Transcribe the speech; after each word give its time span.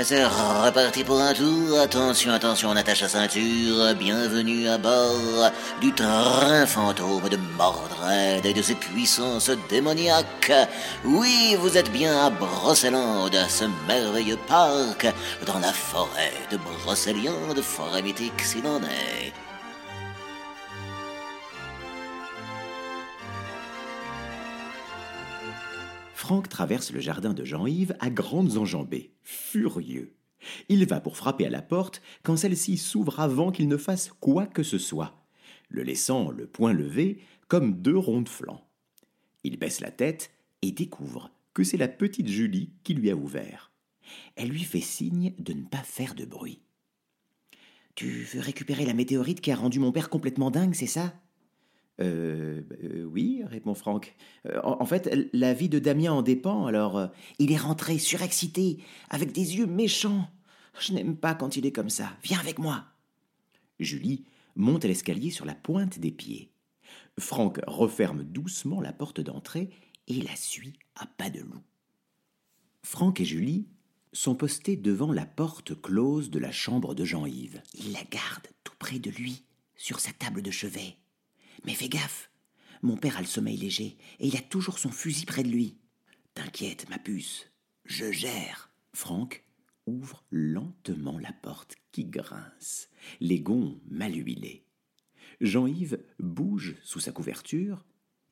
C'est 0.00 0.24
reparti 0.24 1.04
pour 1.04 1.20
un 1.20 1.34
tour. 1.34 1.78
Attention, 1.78 2.32
attention, 2.32 2.70
on 2.70 2.76
attache 2.76 3.02
la 3.02 3.08
ceinture. 3.08 3.94
Bienvenue 3.94 4.66
à 4.66 4.78
bord 4.78 5.50
du 5.82 5.92
train 5.92 6.64
fantôme 6.64 7.28
de 7.28 7.36
Mordred 7.58 8.44
et 8.44 8.54
de 8.54 8.62
ses 8.62 8.74
puissances 8.74 9.50
démoniaques. 9.68 10.52
Oui, 11.04 11.56
vous 11.60 11.76
êtes 11.76 11.92
bien 11.92 12.24
à 12.26 12.30
Brocéliande, 12.30 13.36
ce 13.48 13.64
merveilleux 13.86 14.38
parc 14.48 15.06
dans 15.46 15.58
la 15.58 15.72
forêt 15.72 16.32
de 16.50 16.56
Brocéliande, 16.56 17.60
forêt 17.60 18.02
mythique 18.02 18.40
s'il 18.40 18.66
en 18.66 18.80
est. 18.80 19.51
Traverse 26.40 26.92
le 26.92 27.00
jardin 27.00 27.34
de 27.34 27.44
Jean-Yves 27.44 27.94
à 28.00 28.08
grandes 28.08 28.56
enjambées, 28.56 29.12
furieux. 29.22 30.14
Il 30.68 30.86
va 30.86 31.00
pour 31.00 31.16
frapper 31.16 31.46
à 31.46 31.50
la 31.50 31.62
porte 31.62 32.00
quand 32.22 32.36
celle-ci 32.36 32.78
s'ouvre 32.78 33.20
avant 33.20 33.52
qu'il 33.52 33.68
ne 33.68 33.76
fasse 33.76 34.10
quoi 34.20 34.46
que 34.46 34.62
ce 34.62 34.78
soit, 34.78 35.26
le 35.68 35.82
laissant 35.82 36.30
le 36.30 36.46
poing 36.46 36.72
levé 36.72 37.20
comme 37.48 37.80
deux 37.80 37.96
ronds 37.96 38.22
de 38.22 38.28
flanc. 38.28 38.66
Il 39.44 39.58
baisse 39.58 39.80
la 39.80 39.90
tête 39.90 40.30
et 40.62 40.72
découvre 40.72 41.30
que 41.54 41.64
c'est 41.64 41.76
la 41.76 41.88
petite 41.88 42.28
Julie 42.28 42.72
qui 42.82 42.94
lui 42.94 43.10
a 43.10 43.16
ouvert. 43.16 43.70
Elle 44.36 44.48
lui 44.48 44.64
fait 44.64 44.80
signe 44.80 45.34
de 45.38 45.52
ne 45.52 45.64
pas 45.64 45.82
faire 45.82 46.14
de 46.14 46.24
bruit. 46.24 46.62
Tu 47.94 48.22
veux 48.32 48.40
récupérer 48.40 48.86
la 48.86 48.94
météorite 48.94 49.40
qui 49.40 49.50
a 49.50 49.56
rendu 49.56 49.78
mon 49.78 49.92
père 49.92 50.08
complètement 50.08 50.50
dingue, 50.50 50.74
c'est 50.74 50.86
ça? 50.86 51.12
Euh, 52.00 52.62
euh, 52.82 53.04
oui, 53.04 53.42
répond 53.46 53.74
Franck. 53.74 54.14
Euh, 54.46 54.60
en, 54.62 54.84
fait, 54.86 55.28
la 55.32 55.52
vie 55.54 55.68
de 55.68 55.78
Damien 55.78 56.12
en 56.12 56.22
dépend, 56.22 56.66
alors 56.66 56.98
euh, 56.98 57.06
il 57.38 57.52
est 57.52 57.56
rentré 57.56 57.98
surexcité, 57.98 58.78
avec 59.10 59.32
des 59.32 59.56
yeux 59.56 59.66
méchants. 59.66 60.28
Je 60.80 60.92
n'aime 60.92 61.16
pas 61.16 61.34
quand 61.34 61.56
il 61.56 61.66
est 61.66 61.72
comme 61.72 61.90
ça. 61.90 62.16
Viens 62.22 62.38
avec 62.38 62.58
moi. 62.58 62.84
Julie 63.78 64.24
monte 64.56 64.84
l'escalier 64.84 65.30
sur 65.30 65.44
la 65.44 65.54
pointe 65.54 65.98
des 65.98 66.10
pieds. 66.10 66.50
Franck 67.18 67.60
referme 67.66 68.24
doucement 68.24 68.80
la 68.80 68.92
porte 68.92 69.20
d'entrée 69.20 69.70
et 70.08 70.22
la 70.22 70.34
suit 70.34 70.78
à 70.94 71.06
pas 71.06 71.30
de 71.30 71.40
loup. 71.40 71.62
Franck 72.84 73.20
et 73.20 73.24
Julie 73.24 73.68
sont 74.12 74.34
postés 74.34 74.76
devant 74.76 75.12
la 75.12 75.26
porte 75.26 75.80
close 75.80 76.30
de 76.30 76.38
la 76.38 76.52
chambre 76.52 76.94
de 76.94 77.04
Jean-Yves. 77.04 77.62
Il 77.74 77.92
la 77.92 78.02
garde 78.10 78.48
tout 78.64 78.74
près 78.78 78.98
de 78.98 79.10
lui, 79.10 79.44
sur 79.76 80.00
sa 80.00 80.12
table 80.12 80.42
de 80.42 80.50
chevet. 80.50 80.96
Mais 81.64 81.74
fais 81.74 81.88
gaffe, 81.88 82.30
mon 82.82 82.96
père 82.96 83.16
a 83.16 83.20
le 83.20 83.26
sommeil 83.26 83.56
léger 83.56 83.96
et 84.18 84.26
il 84.26 84.36
a 84.36 84.40
toujours 84.40 84.78
son 84.78 84.90
fusil 84.90 85.24
près 85.24 85.42
de 85.42 85.48
lui. 85.48 85.76
T'inquiète, 86.34 86.88
ma 86.88 86.98
puce, 86.98 87.48
je 87.84 88.10
gère. 88.10 88.70
Franck 88.94 89.44
ouvre 89.86 90.24
lentement 90.30 91.18
la 91.18 91.32
porte 91.32 91.76
qui 91.92 92.04
grince, 92.04 92.88
les 93.20 93.40
gonds 93.40 93.80
mal 93.88 94.14
huilés. 94.14 94.64
Jean-Yves 95.40 95.98
bouge 96.18 96.76
sous 96.82 97.00
sa 97.00 97.12
couverture 97.12 97.84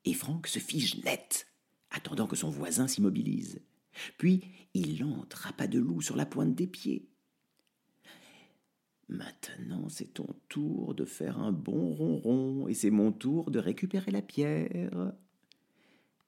et 0.05 0.15
Franck 0.15 0.47
se 0.47 0.59
fige 0.59 1.03
net, 1.05 1.47
attendant 1.91 2.27
que 2.27 2.37
son 2.37 2.51
voisin 2.51 2.89
s'immobilise. 2.89 3.61
Puis 4.19 4.43
il 4.75 5.05
entre 5.05 5.47
à 5.47 5.53
pas 5.53 5.67
de 5.67 5.79
loup 5.79 6.01
sur 6.01 6.17
la 6.17 6.27
pointe 6.27 6.55
des 6.55 6.67
pieds. 6.67 7.09
Maintenant, 9.11 9.89
c'est 9.89 10.15
ton 10.15 10.29
tour 10.49 10.95
de 10.95 11.05
faire 11.05 11.41
un 11.41 11.51
bon 11.51 11.93
ronron, 11.93 12.69
et 12.69 12.75
c'est 12.75 12.91
mon 12.91 13.11
tour 13.11 13.51
de 13.51 13.59
récupérer 13.59 14.13
la 14.13 14.23
pierre. 14.23 15.13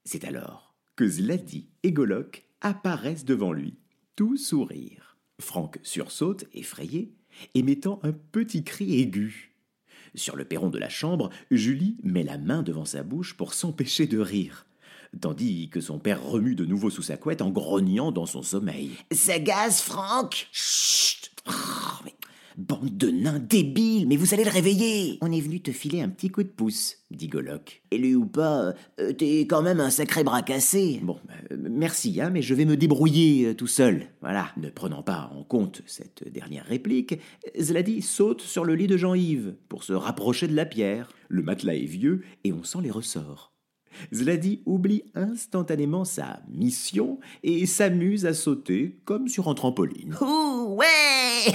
C'est 0.04 0.24
alors 0.24 0.74
que 0.96 1.06
Zladi 1.06 1.68
et 1.84 1.92
Golok 1.92 2.44
apparaissent 2.60 3.24
devant 3.24 3.52
lui, 3.52 3.78
tout 4.16 4.36
sourire. 4.36 5.16
Franck 5.38 5.78
sursaute, 5.84 6.46
effrayé, 6.54 7.14
émettant 7.54 8.00
un 8.02 8.12
petit 8.12 8.64
cri 8.64 9.00
aigu. 9.00 9.54
Sur 10.16 10.34
le 10.34 10.44
perron 10.44 10.68
de 10.68 10.78
la 10.80 10.88
chambre, 10.88 11.30
Julie 11.52 11.98
met 12.02 12.24
la 12.24 12.36
main 12.36 12.64
devant 12.64 12.84
sa 12.84 13.04
bouche 13.04 13.34
pour 13.34 13.54
s'empêcher 13.54 14.08
de 14.08 14.18
rire, 14.18 14.66
tandis 15.20 15.70
que 15.70 15.80
son 15.80 16.00
père 16.00 16.20
remue 16.20 16.56
de 16.56 16.64
nouveau 16.64 16.90
sous 16.90 17.02
sa 17.02 17.16
couette 17.16 17.42
en 17.42 17.50
grognant 17.50 18.10
dans 18.10 18.26
son 18.26 18.42
sommeil. 18.42 18.90
Ça 19.12 19.38
gaz, 19.38 19.80
Franck 19.80 20.48
Bande 22.56 22.96
de 22.96 23.10
nains 23.10 23.38
débiles, 23.38 24.06
mais 24.06 24.16
vous 24.16 24.34
allez 24.34 24.44
le 24.44 24.50
réveiller 24.50 25.18
On 25.20 25.32
est 25.32 25.40
venu 25.40 25.60
te 25.60 25.70
filer 25.70 26.00
un 26.00 26.08
petit 26.08 26.30
coup 26.30 26.42
de 26.42 26.48
pouce, 26.48 26.96
dit 27.10 27.28
Goloc. 27.28 27.82
Élu 27.90 28.14
ou 28.14 28.26
pas, 28.26 28.74
euh, 29.00 29.12
t'es 29.12 29.40
quand 29.40 29.62
même 29.62 29.80
un 29.80 29.90
sacré 29.90 30.22
bras 30.24 30.42
cassé. 30.42 31.00
Bon, 31.02 31.18
euh, 31.50 31.56
merci, 31.58 32.20
hein, 32.20 32.30
mais 32.30 32.42
je 32.42 32.54
vais 32.54 32.64
me 32.64 32.76
débrouiller 32.76 33.46
euh, 33.46 33.54
tout 33.54 33.66
seul. 33.66 34.08
Voilà. 34.20 34.50
Ne 34.56 34.68
prenant 34.68 35.02
pas 35.02 35.30
en 35.34 35.44
compte 35.44 35.82
cette 35.86 36.30
dernière 36.30 36.66
réplique, 36.66 37.18
Zladi 37.58 38.02
saute 38.02 38.42
sur 38.42 38.64
le 38.64 38.74
lit 38.74 38.86
de 38.86 38.96
Jean-Yves 38.96 39.54
pour 39.68 39.84
se 39.84 39.92
rapprocher 39.92 40.46
de 40.46 40.54
la 40.54 40.66
pierre. 40.66 41.10
Le 41.28 41.42
matelas 41.42 41.74
est 41.74 41.86
vieux 41.86 42.22
et 42.44 42.52
on 42.52 42.64
sent 42.64 42.78
les 42.82 42.90
ressorts. 42.90 43.52
Zladi 44.12 44.62
oublie 44.66 45.04
instantanément 45.14 46.04
sa 46.04 46.40
mission 46.48 47.18
et 47.42 47.66
s'amuse 47.66 48.26
à 48.26 48.34
sauter 48.34 49.00
comme 49.04 49.28
sur 49.28 49.48
un 49.48 49.54
trampoline. 49.54 50.16
Ouh, 50.20 50.76
ouais 50.76 51.52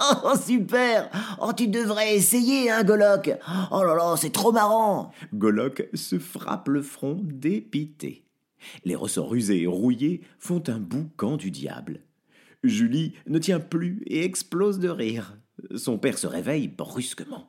Oh, 0.24 0.34
super 0.36 1.10
Oh, 1.40 1.52
tu 1.56 1.68
devrais 1.68 2.16
essayer, 2.16 2.70
hein, 2.70 2.84
Golok 2.84 3.30
Oh 3.70 3.82
là 3.82 3.94
là, 3.94 4.16
c'est 4.16 4.30
trop 4.32 4.52
marrant 4.52 5.12
Golok 5.34 5.88
se 5.94 6.18
frappe 6.18 6.68
le 6.68 6.82
front 6.82 7.20
dépité. 7.22 8.24
Les 8.84 8.94
ressorts 8.94 9.34
usés 9.34 9.62
et 9.62 9.66
rouillés 9.66 10.22
font 10.38 10.62
un 10.68 10.78
boucan 10.78 11.36
du 11.36 11.50
diable. 11.50 12.00
Julie 12.62 13.14
ne 13.26 13.38
tient 13.38 13.60
plus 13.60 14.02
et 14.06 14.24
explose 14.24 14.78
de 14.78 14.88
rire. 14.88 15.38
Son 15.76 15.98
père 15.98 16.18
se 16.18 16.26
réveille 16.26 16.68
brusquement. 16.68 17.48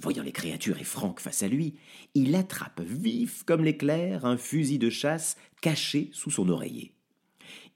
Voyant 0.00 0.22
les 0.22 0.32
créatures 0.32 0.78
et 0.78 0.84
Franck 0.84 1.20
face 1.20 1.42
à 1.42 1.48
lui, 1.48 1.74
il 2.14 2.34
attrape 2.34 2.80
vif 2.80 3.44
comme 3.44 3.64
l'éclair 3.64 4.24
un 4.24 4.36
fusil 4.36 4.78
de 4.78 4.90
chasse 4.90 5.36
caché 5.60 6.10
sous 6.12 6.30
son 6.30 6.48
oreiller. 6.48 6.95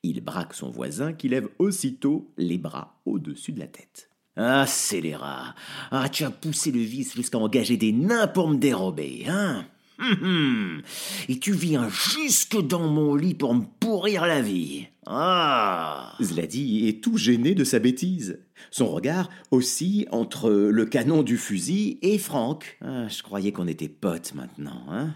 Il 0.03 0.23
braque 0.23 0.55
son 0.55 0.71
voisin 0.71 1.13
qui 1.13 1.29
lève 1.29 1.49
aussitôt 1.59 2.33
les 2.39 2.59
bras 2.59 3.01
au-dessus 3.05 3.53
de 3.53 3.61
la 3.61 3.67
tête. 3.67 4.11
Ah, 4.37 4.67
scélérat 4.67 5.55
Ah, 5.91 6.09
tu 6.09 6.25
as 6.25 6.31
poussé 6.31 6.71
le 6.71 6.81
vice 6.81 7.15
jusqu'à 7.15 7.39
engager 7.39 7.77
des 7.77 7.93
nains 7.93 8.27
pour 8.27 8.49
me 8.49 8.57
dérober, 8.57 9.25
hein? 9.29 9.67
Hum, 9.99 10.17
hum. 10.23 10.83
Et 11.29 11.39
tu 11.39 11.53
viens 11.53 11.91
jusque 11.91 12.59
dans 12.59 12.89
mon 12.89 13.15
lit 13.15 13.35
pour 13.35 13.55
me 13.55 13.65
pourrir 13.81 14.25
la 14.27 14.41
vie. 14.41 14.87
Ah 15.05 16.15
Zladi 16.23 16.89
est 16.89 17.03
tout 17.03 17.19
gêné 17.19 17.55
de 17.55 17.65
sa 17.65 17.79
bêtise. 17.79 18.41
Son 18.71 18.87
regard 18.87 19.29
oscille 19.51 20.07
entre 20.11 20.51
le 20.51 20.87
canon 20.87 21.23
du 21.23 21.37
fusil 21.37 21.99
et 22.01 22.17
Franck. 22.17 22.79
Ah, 22.81 23.09
je 23.09 23.23
croyais 23.23 23.53
qu'on 23.53 23.67
était 23.67 23.89
potes 23.89 24.33
maintenant, 24.35 24.87
hein? 24.89 25.15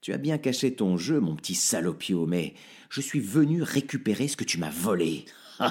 Tu 0.00 0.12
as 0.12 0.18
bien 0.18 0.38
caché 0.38 0.74
ton 0.74 0.96
jeu, 0.96 1.20
mon 1.20 1.36
petit 1.36 1.54
salopio, 1.54 2.26
mais 2.26 2.54
je 2.88 3.00
suis 3.00 3.20
venu 3.20 3.62
récupérer 3.62 4.28
ce 4.28 4.36
que 4.36 4.44
tu 4.44 4.58
m'as 4.58 4.70
volé. 4.70 5.24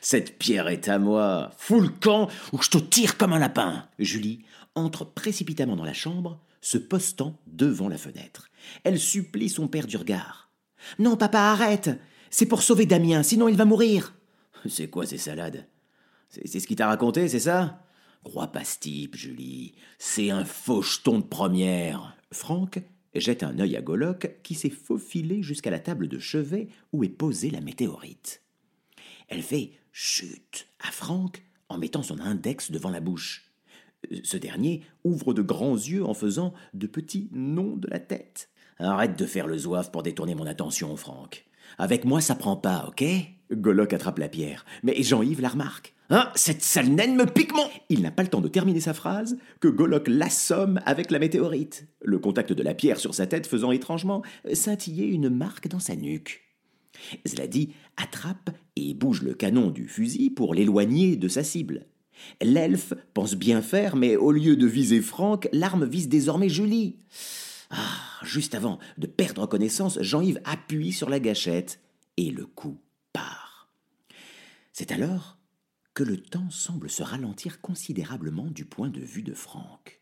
Cette 0.00 0.38
pierre 0.38 0.68
est 0.68 0.88
à 0.88 0.98
moi. 0.98 1.50
Fous 1.58 1.80
le 1.80 1.88
camp 1.88 2.28
ou 2.52 2.62
je 2.62 2.70
te 2.70 2.78
tire 2.78 3.16
comme 3.16 3.32
un 3.32 3.38
lapin. 3.38 3.88
Julie 3.98 4.44
entre 4.74 5.04
précipitamment 5.04 5.76
dans 5.76 5.84
la 5.84 5.92
chambre, 5.92 6.40
se 6.60 6.78
postant 6.78 7.38
devant 7.46 7.88
la 7.88 7.98
fenêtre. 7.98 8.48
Elle 8.82 8.98
supplie 8.98 9.48
son 9.48 9.68
père 9.68 9.86
du 9.86 9.96
regard. 9.96 10.50
Non, 10.98 11.16
papa, 11.16 11.38
arrête. 11.38 11.90
C'est 12.30 12.46
pour 12.46 12.62
sauver 12.62 12.86
Damien, 12.86 13.22
sinon 13.22 13.48
il 13.48 13.56
va 13.56 13.64
mourir. 13.64 14.14
C'est 14.68 14.88
quoi 14.88 15.06
ces 15.06 15.18
salades? 15.18 15.68
C'est 16.30 16.58
ce 16.58 16.66
qu'il 16.66 16.76
t'a 16.76 16.88
raconté, 16.88 17.28
c'est 17.28 17.38
ça? 17.38 17.80
Crois 18.24 18.48
pas 18.48 18.64
ce 18.64 18.80
type, 18.80 19.14
Julie. 19.14 19.74
C'est 19.98 20.30
un 20.30 20.44
faucheton 20.44 21.20
de 21.20 21.24
première. 21.24 22.16
Franck 22.32 22.80
jette 23.20 23.42
un 23.42 23.58
œil 23.58 23.76
à 23.76 23.82
Goloc 23.82 24.36
qui 24.42 24.54
s'est 24.54 24.70
faufilé 24.70 25.42
jusqu'à 25.42 25.70
la 25.70 25.80
table 25.80 26.08
de 26.08 26.18
chevet 26.18 26.68
où 26.92 27.04
est 27.04 27.08
posée 27.08 27.50
la 27.50 27.60
météorite. 27.60 28.42
Elle 29.28 29.42
fait 29.42 29.72
chut 29.92 30.68
à 30.80 30.90
Franck 30.90 31.42
en 31.68 31.78
mettant 31.78 32.02
son 32.02 32.20
index 32.20 32.70
devant 32.70 32.90
la 32.90 33.00
bouche. 33.00 33.50
Ce 34.22 34.36
dernier 34.36 34.82
ouvre 35.02 35.32
de 35.32 35.42
grands 35.42 35.76
yeux 35.76 36.04
en 36.04 36.14
faisant 36.14 36.52
de 36.74 36.86
petits 36.86 37.28
noms 37.32 37.76
de 37.76 37.88
la 37.88 38.00
tête. 38.00 38.50
Arrête 38.78 39.18
de 39.18 39.26
faire 39.26 39.46
le 39.46 39.56
zouave 39.56 39.90
pour 39.90 40.02
détourner 40.02 40.34
mon 40.34 40.46
attention, 40.46 40.96
Franck. 40.96 41.46
Avec 41.78 42.04
moi, 42.04 42.20
ça 42.20 42.34
prend 42.34 42.56
pas, 42.56 42.86
ok? 42.88 43.04
Goloc 43.52 43.92
attrape 43.92 44.18
la 44.18 44.28
pierre, 44.28 44.64
mais 44.82 45.02
Jean-Yves 45.02 45.40
la 45.40 45.48
remarque. 45.48 45.93
Hein, 46.10 46.30
cette 46.34 46.62
sale 46.62 46.88
naine 46.88 47.16
me 47.16 47.24
pique 47.24 47.54
mon... 47.54 47.66
Il 47.88 48.02
n'a 48.02 48.10
pas 48.10 48.22
le 48.22 48.28
temps 48.28 48.42
de 48.42 48.48
terminer 48.48 48.80
sa 48.80 48.92
phrase 48.92 49.38
que 49.60 49.68
Golok 49.68 50.06
l'assomme 50.08 50.80
avec 50.84 51.10
la 51.10 51.18
météorite, 51.18 51.86
le 52.02 52.18
contact 52.18 52.52
de 52.52 52.62
la 52.62 52.74
pierre 52.74 53.00
sur 53.00 53.14
sa 53.14 53.26
tête 53.26 53.46
faisant 53.46 53.72
étrangement 53.72 54.22
scintiller 54.52 55.06
une 55.06 55.30
marque 55.30 55.68
dans 55.68 55.78
sa 55.80 55.96
nuque. 55.96 56.42
Zladi 57.26 57.72
attrape 57.96 58.50
et 58.76 58.94
bouge 58.94 59.22
le 59.22 59.34
canon 59.34 59.70
du 59.70 59.88
fusil 59.88 60.30
pour 60.30 60.54
l'éloigner 60.54 61.16
de 61.16 61.28
sa 61.28 61.42
cible. 61.42 61.86
L'elfe 62.42 62.94
pense 63.12 63.34
bien 63.34 63.62
faire, 63.62 63.96
mais 63.96 64.16
au 64.16 64.30
lieu 64.30 64.56
de 64.56 64.66
viser 64.66 65.00
Franck, 65.00 65.48
l'arme 65.52 65.86
vise 65.86 66.08
désormais 66.08 66.48
Julie. 66.48 66.96
Ah, 67.70 67.98
juste 68.22 68.54
avant 68.54 68.78
de 68.98 69.06
perdre 69.06 69.46
connaissance, 69.46 69.98
Jean-Yves 70.00 70.40
appuie 70.44 70.92
sur 70.92 71.08
la 71.08 71.18
gâchette 71.18 71.80
et 72.16 72.30
le 72.30 72.46
coup 72.46 72.78
part. 73.12 73.68
C'est 74.72 74.92
alors 74.92 75.33
que 75.94 76.02
le 76.02 76.16
temps 76.16 76.50
semble 76.50 76.90
se 76.90 77.02
ralentir 77.02 77.60
considérablement 77.60 78.46
du 78.46 78.64
point 78.64 78.88
de 78.88 79.00
vue 79.00 79.22
de 79.22 79.32
Franck. 79.32 80.00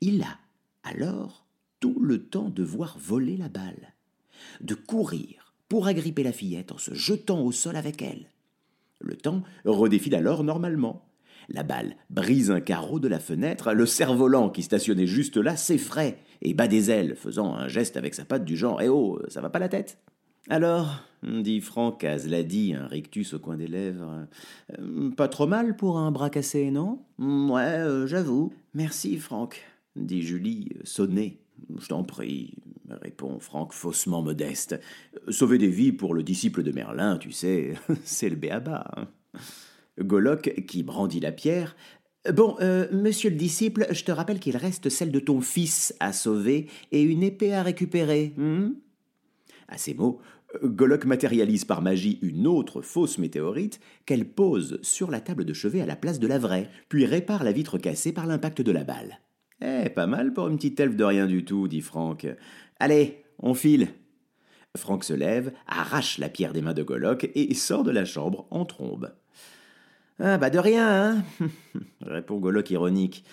Il 0.00 0.22
a 0.22 0.38
alors 0.84 1.46
tout 1.80 1.98
le 2.00 2.22
temps 2.22 2.48
de 2.48 2.62
voir 2.62 2.96
voler 2.98 3.36
la 3.36 3.48
balle, 3.48 3.94
de 4.60 4.74
courir 4.74 5.54
pour 5.68 5.88
agripper 5.88 6.22
la 6.22 6.32
fillette 6.32 6.70
en 6.70 6.78
se 6.78 6.94
jetant 6.94 7.42
au 7.42 7.50
sol 7.50 7.76
avec 7.76 8.00
elle. 8.02 8.30
Le 9.00 9.16
temps 9.16 9.42
redéfile 9.64 10.14
alors 10.14 10.44
normalement. 10.44 11.02
La 11.48 11.64
balle 11.64 11.96
brise 12.08 12.50
un 12.50 12.60
carreau 12.60 12.98
de 12.98 13.08
la 13.08 13.20
fenêtre, 13.20 13.72
le 13.72 13.86
cerf-volant 13.86 14.50
qui 14.50 14.62
stationnait 14.62 15.06
juste 15.06 15.36
là 15.36 15.56
s'effraie 15.56 16.18
et 16.42 16.54
bat 16.54 16.66
des 16.66 16.90
ailes, 16.90 17.14
faisant 17.16 17.54
un 17.54 17.68
geste 17.68 17.96
avec 17.96 18.14
sa 18.14 18.24
patte 18.24 18.44
du 18.44 18.56
genre 18.56 18.80
Eh 18.80 18.88
oh, 18.88 19.20
ça 19.28 19.40
va 19.40 19.50
pas 19.50 19.58
la 19.58 19.68
tête 19.68 19.98
Alors, 20.48 21.02
dit 21.24 21.60
Franck 21.60 22.04
à 22.04 22.18
Zladi, 22.18 22.74
un 22.74 22.86
rictus 22.86 23.34
au 23.34 23.38
coin 23.38 23.56
des 23.56 23.66
lèvres. 23.66 24.26
Euh, 24.78 25.10
pas 25.10 25.28
trop 25.28 25.46
mal 25.46 25.76
pour 25.76 25.98
un 25.98 26.12
bras 26.12 26.30
cassé, 26.30 26.70
non? 26.70 27.00
Ouais, 27.18 27.62
euh, 27.62 28.06
j'avoue. 28.06 28.52
Merci, 28.74 29.18
Franck, 29.18 29.62
dit 29.96 30.22
Julie, 30.22 30.68
sonnée. 30.84 31.40
Je 31.80 31.88
t'en 31.88 32.04
prie, 32.04 32.54
répond 32.88 33.40
Franck 33.40 33.72
faussement 33.72 34.22
modeste. 34.22 34.78
Sauver 35.28 35.58
des 35.58 35.70
vies 35.70 35.92
pour 35.92 36.14
le 36.14 36.22
disciple 36.22 36.62
de 36.62 36.70
Merlin, 36.70 37.16
tu 37.18 37.32
sais, 37.32 37.74
c'est 38.04 38.28
le 38.28 38.36
béaba. 38.36 38.84
Hein. 38.96 39.08
Goloc, 39.98 40.64
qui 40.66 40.82
brandit 40.82 41.20
la 41.20 41.32
pierre. 41.32 41.74
Bon, 42.34 42.56
euh, 42.60 42.86
monsieur 42.92 43.30
le 43.30 43.36
disciple, 43.36 43.86
je 43.90 44.04
te 44.04 44.12
rappelle 44.12 44.40
qu'il 44.40 44.56
reste 44.56 44.88
celle 44.90 45.12
de 45.12 45.20
ton 45.20 45.40
fils 45.40 45.94
à 46.00 46.12
sauver 46.12 46.68
et 46.92 47.02
une 47.02 47.22
épée 47.22 47.54
à 47.54 47.62
récupérer. 47.62 48.34
Hmm? 48.36 48.72
À 49.68 49.78
ces 49.78 49.94
mots, 49.94 50.20
Goloc 50.62 51.04
matérialise 51.04 51.64
par 51.64 51.82
magie 51.82 52.18
une 52.22 52.46
autre 52.46 52.82
fausse 52.82 53.18
météorite 53.18 53.80
qu'elle 54.04 54.28
pose 54.28 54.78
sur 54.82 55.10
la 55.10 55.20
table 55.20 55.44
de 55.44 55.52
chevet 55.52 55.80
à 55.80 55.86
la 55.86 55.96
place 55.96 56.18
de 56.18 56.26
la 56.26 56.38
vraie, 56.38 56.68
puis 56.88 57.06
répare 57.06 57.44
la 57.44 57.52
vitre 57.52 57.78
cassée 57.78 58.12
par 58.12 58.26
l'impact 58.26 58.62
de 58.62 58.72
la 58.72 58.84
balle. 58.84 59.20
Eh, 59.60 59.88
pas 59.88 60.06
mal 60.06 60.32
pour 60.32 60.48
une 60.48 60.56
petite 60.56 60.78
elfe 60.80 60.96
de 60.96 61.04
rien 61.04 61.26
du 61.26 61.44
tout, 61.44 61.68
dit 61.68 61.80
Franck. 61.80 62.26
Allez, 62.78 63.24
on 63.38 63.54
file. 63.54 63.88
Franck 64.76 65.04
se 65.04 65.14
lève, 65.14 65.52
arrache 65.66 66.18
la 66.18 66.28
pierre 66.28 66.52
des 66.52 66.60
mains 66.62 66.74
de 66.74 66.82
Goloc 66.82 67.30
et 67.34 67.54
sort 67.54 67.82
de 67.82 67.90
la 67.90 68.04
chambre 68.04 68.46
en 68.50 68.64
trombe. 68.64 69.12
Ah, 70.18 70.38
bah 70.38 70.50
de 70.50 70.58
rien, 70.58 70.88
hein 70.88 71.24
répond 72.02 72.38
Goloc 72.38 72.70
ironique. 72.70 73.24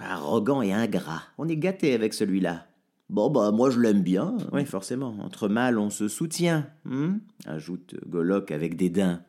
arrogant 0.00 0.62
et 0.62 0.72
ingrat. 0.72 1.22
On 1.38 1.48
est 1.48 1.56
gâté 1.56 1.94
avec 1.94 2.14
celui-là. 2.14 2.66
Bon, 3.10 3.30
bah, 3.30 3.50
moi 3.50 3.70
je 3.70 3.80
l'aime 3.80 4.02
bien. 4.02 4.36
Oui, 4.52 4.64
forcément. 4.64 5.16
Entre 5.20 5.48
mâles, 5.48 5.78
on 5.78 5.90
se 5.90 6.08
soutient, 6.08 6.68
hmm 6.84 7.16
ajoute 7.46 7.94
Goloc 8.08 8.50
avec 8.50 8.76
dédain. 8.76 9.22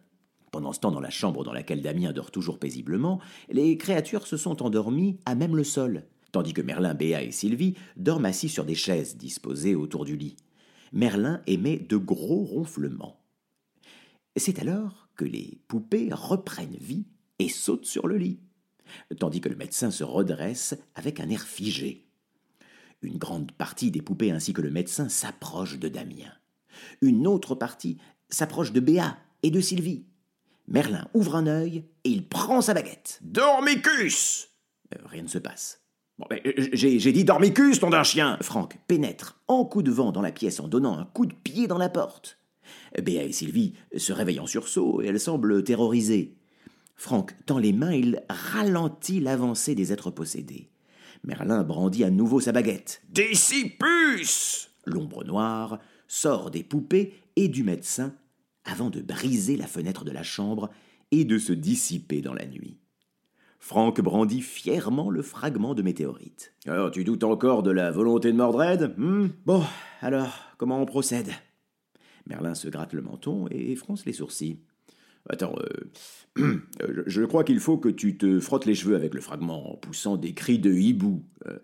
Pendant 0.52 0.72
ce 0.72 0.80
temps, 0.80 0.92
dans 0.92 1.02
la 1.02 1.10
chambre 1.10 1.44
dans 1.44 1.52
laquelle 1.52 1.82
Damien 1.82 2.14
dort 2.14 2.32
toujours 2.32 2.60
paisiblement, 2.60 3.20
les 3.50 3.78
créatures 3.78 4.26
se 4.26 4.38
sont 4.38 4.64
endormies 4.64 5.20
à 5.26 5.36
même 5.36 5.58
le 5.58 5.66
sol, 5.66 6.06
tandis 6.32 6.54
que 6.54 6.62
Merlin, 6.62 6.94
Béa 6.94 7.24
et 7.24 7.32
Sylvie 7.32 7.76
dorment 7.98 8.26
assis 8.26 8.48
sur 8.48 8.64
des 8.64 8.76
chaises 8.76 9.18
disposées 9.18 9.76
autour 9.76 10.06
du 10.06 10.16
lit. 10.16 10.38
Merlin 10.94 11.42
émet 11.46 11.78
de 11.78 11.98
gros 11.98 12.46
ronflements. 12.46 13.20
C'est 14.38 14.60
alors 14.60 15.10
que 15.18 15.26
les 15.26 15.60
poupées 15.68 16.10
reprennent 16.12 16.78
vie 16.80 17.06
et 17.40 17.50
sautent 17.50 17.86
sur 17.86 18.08
le 18.08 18.18
lit, 18.18 18.40
tandis 19.20 19.42
que 19.42 19.50
le 19.50 19.58
médecin 19.58 19.92
se 19.92 20.06
redresse 20.06 20.76
avec 20.96 21.20
un 21.20 21.30
air 21.30 21.42
figé. 21.42 22.05
Une 23.06 23.18
grande 23.18 23.52
partie 23.52 23.92
des 23.92 24.02
poupées 24.02 24.32
ainsi 24.32 24.54
que 24.54 24.62
le 24.62 24.72
médecin 24.72 25.10
s'approche 25.10 25.78
de 25.80 25.88
Damien. 25.88 26.32
Une 27.02 27.28
autre 27.28 27.56
partie 27.56 27.98
s'approche 28.30 28.72
de 28.72 28.80
Béa 28.80 29.18
et 29.44 29.52
de 29.52 29.62
Sylvie. 29.62 30.06
Merlin 30.68 31.08
ouvre 31.14 31.36
un 31.36 31.48
œil 31.48 31.86
et 32.04 32.10
il 32.10 32.28
prend 32.28 32.62
sa 32.62 32.74
baguette. 32.74 33.20
Dormicus 33.22 34.50
euh, 34.94 35.00
Rien 35.06 35.24
ne 35.24 35.28
se 35.28 35.38
passe. 35.38 35.82
Euh, 36.32 36.70
j'ai, 36.74 37.12
dit 37.12 37.26
Dormicus, 37.26 37.80
ton 37.80 37.90
d'un 37.90 38.04
chien 38.04 38.38
Franck 38.42 38.78
pénètre 38.88 39.40
en 39.48 39.66
coup 39.66 39.84
de 39.84 39.92
vent 39.92 40.12
dans 40.12 40.22
la 40.22 40.32
pièce 40.32 40.60
en 40.60 40.68
donnant 40.68 40.98
un 40.98 41.06
coup 41.06 41.26
de 41.26 41.34
pied 41.34 41.68
dans 41.68 41.78
la 41.78 41.90
porte. 41.90 42.40
Béa 43.02 43.24
et 43.24 43.32
Sylvie 43.32 43.76
se 43.96 44.14
réveillent 44.14 44.40
en 44.40 44.48
sursaut 44.48 45.02
et 45.02 45.08
elles 45.08 45.20
semblent 45.20 45.64
terrorisées. 45.64 46.36
Franck 46.96 47.36
tend 47.46 47.60
les 47.60 47.74
mains, 47.74 47.94
il 47.94 48.24
ralentit 48.30 49.20
l'avancée 49.20 49.76
des 49.76 49.92
êtres 49.92 50.12
possédés. 50.12 50.70
Merlin 51.24 51.64
brandit 51.64 52.04
à 52.04 52.10
nouveau 52.10 52.40
sa 52.40 52.52
baguette. 52.52 53.02
Dissipus 53.10 54.70
L'ombre 54.86 55.24
noire 55.24 55.80
sort 56.08 56.52
des 56.52 56.64
poupées 56.64 57.14
et 57.36 57.48
du 57.48 57.64
médecin 57.64 58.14
avant 58.64 58.90
de 58.90 59.02
briser 59.02 59.58
la 59.58 59.68
fenêtre 59.68 60.06
de 60.06 60.12
la 60.12 60.24
chambre 60.24 60.70
et 61.12 61.26
de 61.26 61.38
se 61.38 61.54
dissiper 61.54 62.22
dans 62.22 62.34
la 62.34 62.46
nuit. 62.46 62.78
Franck 63.60 64.00
brandit 64.02 64.42
fièrement 64.42 65.10
le 65.10 65.24
fragment 65.24 65.74
de 65.74 65.82
météorite. 65.82 66.54
Alors, 66.68 66.92
tu 66.92 67.04
doutes 67.04 67.24
encore 67.24 67.64
de 67.64 67.72
la 67.72 67.90
volonté 67.90 68.32
de 68.32 68.38
Mordred 68.38 68.94
hmm? 68.98 69.30
Bon, 69.46 69.64
alors, 70.02 70.36
comment 70.58 70.80
on 70.80 70.86
procède? 70.86 71.32
Merlin 72.28 72.54
se 72.54 72.68
gratte 72.68 72.94
le 72.94 73.02
menton 73.02 73.48
et 73.50 73.76
fronce 73.76 74.06
les 74.06 74.14
sourcils. 74.14 74.60
Attends, 75.30 75.56
euh, 76.40 76.60
je 77.08 77.24
crois 77.24 77.44
qu'il 77.44 77.60
faut 77.60 77.78
que 77.78 77.90
tu 77.90 78.18
te 78.18 78.40
frottes 78.40 78.66
les 78.66 78.76
cheveux 78.76 78.96
avec 78.96 79.14
le 79.14 79.22
fragment 79.22 79.72
en 79.72 79.76
poussant 79.76 80.18
des 80.18 80.34
cris 80.34 80.60
de 80.60 80.72
hibou. 80.72 81.24
Euh, 81.48 81.58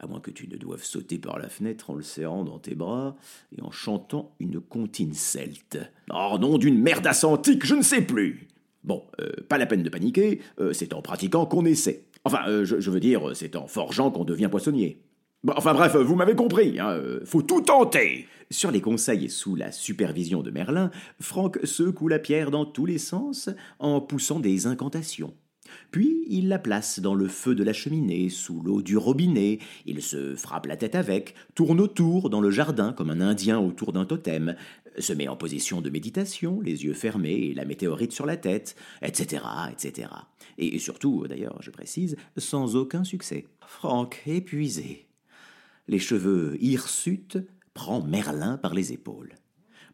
à 0.00 0.06
moins 0.08 0.20
que 0.20 0.32
tu 0.32 0.48
ne 0.48 0.56
doives 0.56 0.82
sauter 0.82 1.18
par 1.18 1.38
la 1.38 1.48
fenêtre 1.48 1.88
en 1.88 1.94
le 1.94 2.02
serrant 2.02 2.44
dans 2.44 2.58
tes 2.58 2.74
bras 2.74 3.16
et 3.56 3.62
en 3.62 3.70
chantant 3.70 4.34
une 4.40 4.60
comptine 4.60 5.14
celte. 5.14 5.78
Oh 6.12 6.36
nom 6.38 6.58
d'une 6.58 6.78
merde 6.78 7.06
ascentique, 7.06 7.64
je 7.64 7.76
ne 7.76 7.82
sais 7.82 8.02
plus 8.02 8.48
Bon, 8.82 9.04
euh, 9.20 9.30
pas 9.48 9.56
la 9.56 9.64
peine 9.64 9.82
de 9.82 9.88
paniquer, 9.88 10.40
c'est 10.72 10.92
en 10.92 11.00
pratiquant 11.00 11.46
qu'on 11.46 11.64
essaie. 11.64 12.04
Enfin, 12.24 12.64
je, 12.64 12.90
veux 12.90 13.00
dire, 13.00 13.30
c'est 13.34 13.56
en 13.56 13.66
forgeant 13.66 14.10
qu'on 14.10 14.24
devient 14.24 14.48
poissonnier. 14.50 15.00
Enfin 15.48 15.74
bref, 15.74 15.96
vous 15.96 16.16
m'avez 16.16 16.34
compris, 16.34 16.78
hein, 16.78 16.98
faut 17.24 17.42
tout 17.42 17.60
tenter 17.60 18.26
sur 18.50 18.70
les 18.70 18.80
conseils 18.80 19.24
et 19.24 19.28
sous 19.28 19.56
la 19.56 19.72
supervision 19.72 20.42
de 20.42 20.50
Merlin, 20.50 20.90
Franck 21.20 21.58
secoue 21.64 22.08
la 22.08 22.18
pierre 22.18 22.50
dans 22.50 22.64
tous 22.64 22.86
les 22.86 22.98
sens 22.98 23.50
en 23.78 24.00
poussant 24.00 24.40
des 24.40 24.66
incantations. 24.66 25.34
Puis 25.90 26.24
il 26.28 26.48
la 26.48 26.58
place 26.58 27.00
dans 27.00 27.14
le 27.14 27.26
feu 27.26 27.54
de 27.54 27.64
la 27.64 27.72
cheminée, 27.72 28.28
sous 28.28 28.60
l'eau 28.60 28.82
du 28.82 28.96
robinet, 28.96 29.58
il 29.86 30.02
se 30.02 30.34
frappe 30.34 30.66
la 30.66 30.76
tête 30.76 30.94
avec, 30.94 31.34
tourne 31.54 31.80
autour 31.80 32.30
dans 32.30 32.40
le 32.40 32.50
jardin 32.50 32.92
comme 32.92 33.10
un 33.10 33.20
Indien 33.20 33.58
autour 33.58 33.92
d'un 33.92 34.04
totem, 34.04 34.54
se 34.98 35.12
met 35.12 35.26
en 35.26 35.36
position 35.36 35.80
de 35.80 35.90
méditation, 35.90 36.60
les 36.60 36.84
yeux 36.84 36.92
fermés 36.92 37.34
et 37.34 37.54
la 37.54 37.64
météorite 37.64 38.12
sur 38.12 38.26
la 38.26 38.36
tête, 38.36 38.76
etc., 39.02 39.42
etc. 39.72 40.08
Et 40.58 40.78
surtout, 40.78 41.26
d'ailleurs, 41.26 41.60
je 41.60 41.70
précise, 41.70 42.16
sans 42.36 42.76
aucun 42.76 43.02
succès. 43.02 43.46
Franck 43.66 44.22
épuisé. 44.26 45.06
Les 45.88 45.98
cheveux 45.98 46.56
hirsutes 46.62 47.38
prend 47.74 48.02
Merlin 48.02 48.56
par 48.56 48.74
les 48.74 48.92
épaules. 48.92 49.34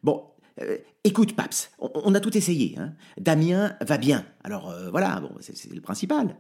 Bon, 0.03 0.25
euh, 0.61 0.79
écoute, 1.05 1.35
Paps, 1.35 1.73
on, 1.79 2.15
a 2.15 2.21
tout 2.21 2.37
essayé. 2.37 2.77
Hein. 2.79 2.95
Damien 3.19 3.77
va 3.81 3.99
bien. 3.99 4.25
Alors 4.45 4.71
euh, 4.71 4.91
voilà, 4.91 5.21
bon, 5.21 5.31
c'est 5.41 5.73
le 5.73 5.81
principal. 5.81 6.37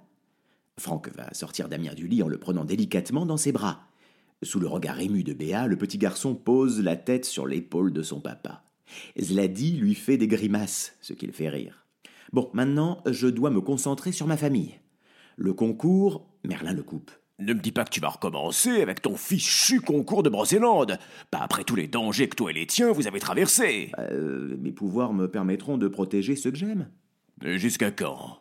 Franck 0.78 1.11
va 1.14 1.33
sortir 1.35 1.69
Damien 1.69 1.95
du 1.95 2.07
lit 2.07 2.23
en 2.23 2.28
le 2.28 2.38
prenant 2.38 2.64
délicatement 2.64 3.26
dans 3.26 3.37
ses 3.37 3.52
bras. 3.52 3.83
Sous 4.42 4.61
le 4.61 4.69
regard 4.69 5.00
ému 5.00 5.23
de 5.23 5.35
Béa, 5.35 5.66
le 5.66 5.76
petit 5.76 5.99
garçon 5.99 6.35
pose 6.35 6.80
la 6.80 6.97
tête 6.97 7.26
sur 7.26 7.47
l'épaule 7.47 7.92
de 7.92 8.02
son 8.02 8.21
papa. 8.21 8.64
Zladi 9.21 9.73
lui 9.73 9.95
fait 9.95 10.16
des 10.16 10.28
grimaces, 10.28 10.97
ce 11.00 11.12
qui 11.12 11.26
le 11.26 11.33
fait 11.33 11.50
rire. 11.50 11.87
Bon, 12.33 12.49
maintenant, 12.54 13.02
je 13.07 13.26
dois 13.26 13.50
me 13.50 13.61
concentrer 13.61 14.12
sur 14.12 14.26
ma 14.26 14.37
famille. 14.37 14.78
Le 15.37 15.52
concours, 15.52 16.26
Merlin 16.45 16.73
le 16.73 16.83
coupe. 16.83 17.11
Ne 17.40 17.54
me 17.54 17.61
dis 17.61 17.73
pas 17.73 17.85
que 17.85 17.90
tu 17.90 18.00
vas 18.00 18.11
recommencer 18.11 18.82
avec 18.82 19.00
ton 19.00 19.16
fichu 19.16 19.80
concours 19.80 20.23
de 20.23 20.28
Brocéliande. 20.28 20.99
Pas 21.30 21.38
après 21.38 21.64
tous 21.64 21.75
les 21.75 21.88
dangers 21.88 22.28
que 22.28 22.37
toi 22.37 22.50
et 22.50 22.54
les 22.54 22.66
tiens 22.66 22.92
vous 22.92 23.06
avez 23.06 23.18
traversés. 23.18 23.92
Euh, 23.99 24.56
mes 24.61 24.73
pouvoirs 24.73 25.14
me 25.14 25.26
permettront 25.26 25.78
de 25.78 25.88
protéger 25.88 26.37
ceux 26.37 26.50
que 26.50 26.59
j'aime. 26.59 26.90
Jusqu'à 27.42 27.90
quand? 27.90 28.40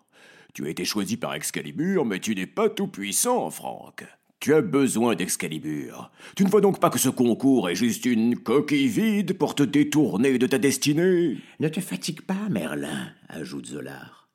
Tu 0.54 0.66
as 0.66 0.70
été 0.70 0.84
choisi 0.84 1.16
par 1.16 1.34
Excalibur, 1.34 2.04
mais 2.04 2.20
tu 2.20 2.36
n'es 2.36 2.48
pas 2.48 2.70
tout 2.70 2.88
puissant, 2.88 3.50
Franck. 3.50 4.06
Tu 4.42 4.54
as 4.54 4.62
besoin 4.62 5.16
d'Excalibur. 5.16 6.12
Tu 6.36 6.44
ne 6.44 6.50
vois 6.50 6.62
donc 6.62 6.80
pas 6.80 6.90
que 6.90 7.00
ce 7.00 7.10
concours 7.10 7.70
est 7.70 7.76
juste 7.76 8.06
une 8.06 8.38
coquille 8.38 8.88
vide 8.88 9.38
pour 9.38 9.56
te 9.56 9.64
détourner 9.64 10.38
de 10.38 10.48
ta 10.48 10.58
destinée? 10.58 11.38
Ne 11.60 11.70
te 11.70 11.80
fatigue 11.80 12.22
pas, 12.22 12.50
Merlin, 12.50 13.12
ajoute 13.30 13.68
Zolar. 13.68 14.29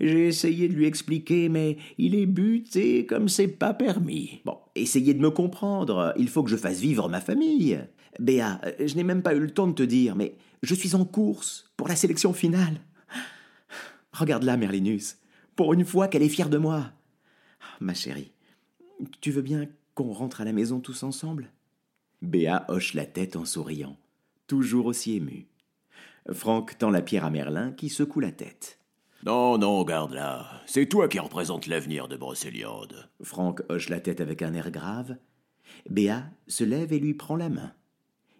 J'ai 0.00 0.28
essayé 0.28 0.68
de 0.68 0.74
lui 0.74 0.86
expliquer, 0.86 1.48
mais 1.48 1.76
il 1.98 2.14
est 2.14 2.26
buté 2.26 3.06
comme 3.06 3.28
c'est 3.28 3.48
pas 3.48 3.74
permis. 3.74 4.40
Bon, 4.44 4.58
essayez 4.74 5.14
de 5.14 5.20
me 5.20 5.30
comprendre. 5.30 6.12
Il 6.16 6.28
faut 6.28 6.42
que 6.42 6.50
je 6.50 6.56
fasse 6.56 6.80
vivre 6.80 7.08
ma 7.08 7.20
famille. 7.20 7.80
Béa, 8.18 8.60
je 8.78 8.94
n'ai 8.94 9.04
même 9.04 9.22
pas 9.22 9.34
eu 9.34 9.40
le 9.40 9.50
temps 9.50 9.66
de 9.66 9.72
te 9.72 9.82
dire, 9.82 10.16
mais 10.16 10.36
je 10.62 10.74
suis 10.74 10.94
en 10.94 11.04
course 11.04 11.72
pour 11.76 11.88
la 11.88 11.96
sélection 11.96 12.32
finale. 12.32 12.80
Regarde-la, 14.12 14.56
Merlinus. 14.56 15.18
Pour 15.54 15.72
une 15.74 15.84
fois 15.84 16.08
qu'elle 16.08 16.22
est 16.22 16.28
fière 16.28 16.50
de 16.50 16.58
moi. 16.58 16.92
Ma 17.80 17.94
chérie, 17.94 18.32
tu 19.20 19.30
veux 19.30 19.42
bien 19.42 19.66
qu'on 19.94 20.12
rentre 20.12 20.40
à 20.40 20.44
la 20.44 20.52
maison 20.52 20.80
tous 20.80 21.02
ensemble? 21.02 21.50
Béa 22.22 22.64
hoche 22.68 22.94
la 22.94 23.06
tête 23.06 23.36
en 23.36 23.44
souriant, 23.44 23.96
toujours 24.48 24.86
aussi 24.86 25.16
émue. 25.16 25.46
Franck 26.32 26.76
tend 26.78 26.90
la 26.90 27.02
pierre 27.02 27.24
à 27.24 27.30
Merlin 27.30 27.72
qui 27.72 27.88
secoue 27.88 28.20
la 28.20 28.32
tête. 28.32 28.77
Non, 29.24 29.58
non, 29.58 29.82
garde 29.82 30.12
là. 30.12 30.62
C'est 30.66 30.86
toi 30.86 31.08
qui 31.08 31.18
représente 31.18 31.66
l'avenir 31.66 32.06
de 32.06 32.16
Brocéliande. 32.16 33.10
Franck 33.22 33.62
hoche 33.68 33.88
la 33.88 34.00
tête 34.00 34.20
avec 34.20 34.42
un 34.42 34.54
air 34.54 34.70
grave. 34.70 35.16
Béa 35.90 36.30
se 36.46 36.62
lève 36.62 36.92
et 36.92 37.00
lui 37.00 37.14
prend 37.14 37.36
la 37.36 37.48
main. 37.48 37.72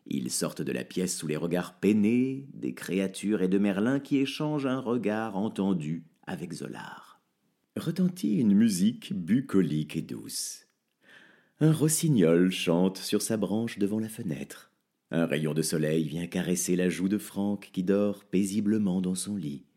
Ils 0.06 0.30
sortent 0.30 0.62
de 0.62 0.72
la 0.72 0.84
pièce 0.84 1.16
sous 1.16 1.26
les 1.26 1.36
regards 1.36 1.80
peinés 1.80 2.48
des 2.54 2.74
créatures 2.74 3.42
et 3.42 3.48
de 3.48 3.58
Merlin 3.58 3.98
qui 3.98 4.18
échangent 4.18 4.66
un 4.66 4.78
regard 4.78 5.36
entendu 5.36 6.04
avec 6.26 6.52
Zolar. 6.52 7.20
Retentit 7.76 8.36
une 8.36 8.54
musique 8.54 9.12
bucolique 9.12 9.96
et 9.96 10.02
douce. 10.02 10.66
Un 11.60 11.72
rossignol 11.72 12.52
chante 12.52 12.98
sur 12.98 13.20
sa 13.20 13.36
branche 13.36 13.78
devant 13.78 13.98
la 13.98 14.08
fenêtre. 14.08 14.70
Un 15.10 15.26
rayon 15.26 15.54
de 15.54 15.62
soleil 15.62 16.06
vient 16.06 16.26
caresser 16.26 16.76
la 16.76 16.88
joue 16.88 17.08
de 17.08 17.18
Franck 17.18 17.70
qui 17.72 17.82
dort 17.82 18.24
paisiblement 18.24 19.00
dans 19.00 19.16
son 19.16 19.36
lit. 19.36 19.67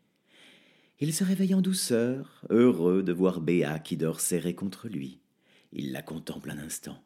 Il 1.02 1.12
se 1.12 1.24
réveille 1.24 1.52
en 1.52 1.60
douceur, 1.60 2.44
heureux 2.48 3.02
de 3.02 3.12
voir 3.12 3.40
Béa 3.40 3.80
qui 3.80 3.96
dort 3.96 4.20
serrée 4.20 4.54
contre 4.54 4.86
lui. 4.86 5.18
Il 5.72 5.90
la 5.90 6.00
contemple 6.00 6.48
un 6.48 6.58
instant. 6.58 7.02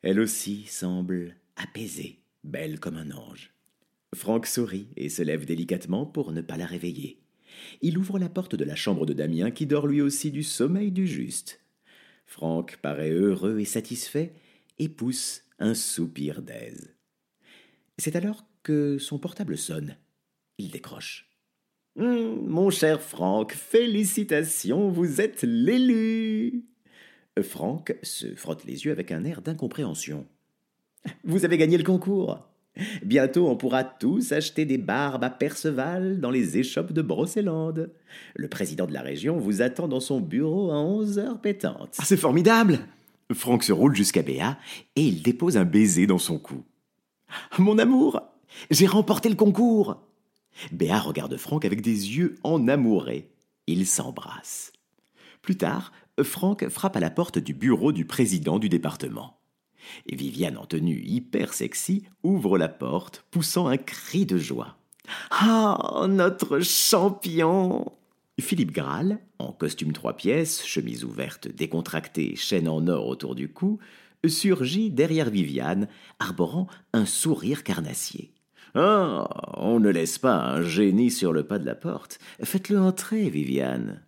Elle 0.00 0.18
aussi 0.18 0.64
semble 0.64 1.36
apaisée, 1.56 2.22
belle 2.44 2.80
comme 2.80 2.96
un 2.96 3.10
ange. 3.10 3.52
Franck 4.14 4.46
sourit 4.46 4.88
et 4.96 5.10
se 5.10 5.20
lève 5.20 5.44
délicatement 5.44 6.06
pour 6.06 6.32
ne 6.32 6.40
pas 6.40 6.56
la 6.56 6.64
réveiller. 6.64 7.20
Il 7.82 7.98
ouvre 7.98 8.18
la 8.18 8.30
porte 8.30 8.54
de 8.54 8.64
la 8.64 8.74
chambre 8.74 9.04
de 9.04 9.12
Damien 9.12 9.50
qui 9.50 9.66
dort 9.66 9.86
lui 9.86 10.00
aussi 10.00 10.30
du 10.30 10.42
sommeil 10.42 10.90
du 10.90 11.06
juste. 11.06 11.60
Franck 12.24 12.78
paraît 12.78 13.10
heureux 13.10 13.58
et 13.58 13.66
satisfait 13.66 14.32
et 14.78 14.88
pousse 14.88 15.42
un 15.58 15.74
soupir 15.74 16.40
d'aise. 16.40 16.94
C'est 17.98 18.16
alors 18.16 18.46
que 18.62 18.96
son 18.96 19.18
portable 19.18 19.58
sonne. 19.58 19.98
Il 20.56 20.70
décroche. 20.70 21.27
Hum, 21.98 22.46
mon 22.46 22.70
cher 22.70 23.00
Franck, 23.00 23.54
félicitations, 23.54 24.88
vous 24.88 25.20
êtes 25.20 25.42
l'élu. 25.42 26.62
Franck 27.42 27.96
se 28.04 28.36
frotte 28.36 28.64
les 28.64 28.84
yeux 28.84 28.92
avec 28.92 29.10
un 29.10 29.24
air 29.24 29.42
d'incompréhension. 29.42 30.24
Vous 31.24 31.44
avez 31.44 31.58
gagné 31.58 31.76
le 31.76 31.82
concours. 31.82 32.38
Bientôt 33.04 33.48
on 33.48 33.56
pourra 33.56 33.82
tous 33.82 34.30
acheter 34.30 34.64
des 34.64 34.78
barbes 34.78 35.24
à 35.24 35.30
Perceval 35.30 36.20
dans 36.20 36.30
les 36.30 36.56
échoppes 36.58 36.92
de 36.92 37.02
Brocéliande. 37.02 37.90
Le 38.36 38.46
président 38.46 38.86
de 38.86 38.92
la 38.92 39.02
région 39.02 39.36
vous 39.36 39.60
attend 39.60 39.88
dans 39.88 39.98
son 39.98 40.20
bureau 40.20 40.70
à 40.70 40.76
onze 40.76 41.18
heures 41.18 41.40
pétantes. 41.40 41.96
Ah, 41.98 42.04
c'est 42.04 42.16
formidable 42.16 42.78
Franck 43.32 43.64
se 43.64 43.72
roule 43.72 43.96
jusqu'à 43.96 44.22
Béa 44.22 44.56
et 44.94 45.02
il 45.02 45.22
dépose 45.22 45.56
un 45.56 45.64
baiser 45.64 46.06
dans 46.06 46.18
son 46.18 46.38
cou. 46.38 46.62
Mon 47.58 47.78
amour, 47.78 48.22
j'ai 48.70 48.86
remporté 48.86 49.28
le 49.28 49.34
concours 49.34 50.07
Béa 50.72 50.98
regarde 50.98 51.36
Franck 51.36 51.64
avec 51.64 51.80
des 51.80 52.16
yeux 52.16 52.36
enamourés. 52.42 53.30
Ils 53.66 53.86
s'embrassent. 53.86 54.72
Plus 55.42 55.56
tard, 55.56 55.92
Franck 56.22 56.68
frappe 56.68 56.96
à 56.96 57.00
la 57.00 57.10
porte 57.10 57.38
du 57.38 57.54
bureau 57.54 57.92
du 57.92 58.04
président 58.04 58.58
du 58.58 58.68
département. 58.68 59.38
Viviane 60.10 60.58
en 60.58 60.66
tenue 60.66 61.00
hyper 61.04 61.54
sexy 61.54 62.04
ouvre 62.22 62.58
la 62.58 62.68
porte, 62.68 63.24
poussant 63.30 63.68
un 63.68 63.76
cri 63.76 64.26
de 64.26 64.38
joie. 64.38 64.76
Ah, 65.30 66.06
notre 66.08 66.60
champion 66.60 67.92
Philippe 68.40 68.72
Graal, 68.72 69.18
en 69.38 69.52
costume 69.52 69.92
trois 69.92 70.16
pièces, 70.16 70.64
chemise 70.64 71.04
ouverte 71.04 71.48
décontractée, 71.48 72.36
chaîne 72.36 72.68
en 72.68 72.86
or 72.86 73.08
autour 73.08 73.34
du 73.34 73.48
cou, 73.52 73.78
surgit 74.26 74.90
derrière 74.90 75.30
Viviane, 75.30 75.88
arborant 76.18 76.68
un 76.92 77.06
sourire 77.06 77.64
carnassier. 77.64 78.32
Ah, 78.74 79.28
on 79.56 79.80
ne 79.80 79.88
laisse 79.88 80.18
pas 80.18 80.36
un 80.36 80.62
génie 80.62 81.10
sur 81.10 81.32
le 81.32 81.44
pas 81.44 81.58
de 81.58 81.66
la 81.66 81.74
porte. 81.74 82.18
Faites-le 82.42 82.78
entrer, 82.78 83.28
Viviane. 83.30 84.02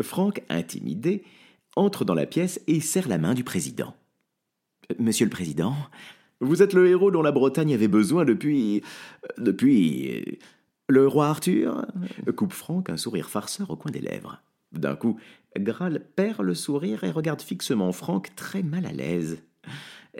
Franck, 0.00 0.42
intimidé, 0.48 1.24
entre 1.76 2.04
dans 2.04 2.14
la 2.14 2.26
pièce 2.26 2.60
et 2.66 2.80
serre 2.80 3.08
la 3.08 3.18
main 3.18 3.34
du 3.34 3.44
président. 3.44 3.94
Monsieur 4.98 5.26
le 5.26 5.30
président, 5.30 5.74
vous 6.40 6.62
êtes 6.62 6.72
le 6.72 6.88
héros 6.88 7.10
dont 7.10 7.22
la 7.22 7.32
Bretagne 7.32 7.72
avait 7.72 7.88
besoin 7.88 8.24
depuis. 8.24 8.82
depuis. 9.38 10.38
le 10.88 11.06
roi 11.06 11.28
Arthur? 11.28 11.86
Coupe 12.36 12.52
Franck 12.52 12.90
un 12.90 12.96
sourire 12.96 13.30
farceur 13.30 13.70
au 13.70 13.76
coin 13.76 13.92
des 13.92 14.00
lèvres. 14.00 14.42
D'un 14.72 14.96
coup, 14.96 15.18
Graal 15.56 16.02
perd 16.16 16.42
le 16.42 16.54
sourire 16.54 17.04
et 17.04 17.10
regarde 17.10 17.42
fixement 17.42 17.92
Franck 17.92 18.34
très 18.34 18.62
mal 18.62 18.86
à 18.86 18.92
l'aise. 18.92 19.42